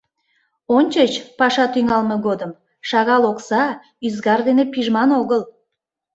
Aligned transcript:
Ончыч, 0.77 1.13
паша 1.37 1.65
тӱҥалме 1.73 2.17
годым, 2.27 2.51
шагал 2.89 3.23
окса, 3.31 3.63
ӱзгар 4.05 4.39
дене 4.47 4.63
пижман 4.73 5.09
огыл. 5.21 5.41